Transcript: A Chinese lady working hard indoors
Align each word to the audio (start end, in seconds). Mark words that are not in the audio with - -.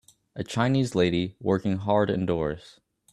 A 0.35 0.43
Chinese 0.43 0.95
lady 0.95 1.35
working 1.39 1.77
hard 1.77 2.09
indoors 2.09 2.79